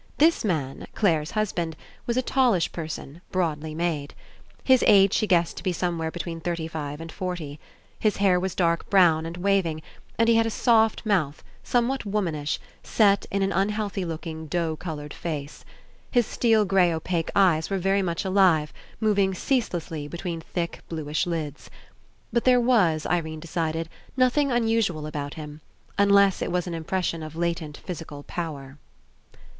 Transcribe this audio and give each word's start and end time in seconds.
This 0.17 0.43
man, 0.43 0.87
Clare's 0.95 1.29
husband, 1.29 1.75
was 2.07 2.17
a 2.17 2.23
talllsh 2.23 2.71
person, 2.71 3.21
broadly 3.31 3.75
made. 3.75 4.15
His 4.63 4.83
age 4.87 5.13
she 5.13 5.27
guessed 5.27 5.57
to 5.57 5.63
be 5.63 5.71
some 5.71 5.99
where 5.99 6.09
between 6.09 6.41
thirty 6.41 6.67
five 6.67 6.99
and 6.99 7.11
forty. 7.11 7.59
His 7.99 8.17
hair 8.17 8.39
was 8.39 8.55
dark 8.55 8.89
brown 8.89 9.27
and 9.27 9.37
waving, 9.37 9.83
and 10.17 10.27
he 10.27 10.37
had 10.37 10.47
a 10.47 10.49
soft 10.49 11.05
mouth, 11.05 11.43
somewhat 11.61 12.03
womanish, 12.03 12.59
set 12.81 13.27
In 13.29 13.43
an 13.43 13.51
un 13.51 13.67
6s 13.67 13.69
PASSING 13.69 13.75
healthy 13.75 14.05
looking 14.05 14.47
dough 14.47 14.75
coloured 14.75 15.13
face. 15.13 15.63
His 16.09 16.25
steel 16.25 16.65
grey 16.65 16.91
opaque 16.91 17.29
eyes 17.35 17.69
were 17.69 17.77
very 17.77 18.01
much 18.01 18.25
alive, 18.25 18.73
moving 18.99 19.35
ceaselessly 19.35 20.07
between 20.07 20.41
thick 20.41 20.79
bluish 20.89 21.27
lids. 21.27 21.69
But 22.33 22.43
there 22.45 22.59
was, 22.59 23.05
Irene 23.05 23.39
decided, 23.39 23.87
nothing 24.17 24.51
unusual 24.51 25.05
about 25.05 25.35
him, 25.35 25.61
unless 25.99 26.41
it 26.41 26.51
was 26.51 26.65
an 26.65 26.73
Impression 26.73 27.21
of 27.21 27.35
latent 27.35 27.77
physical 27.77 28.23
power. 28.23 28.79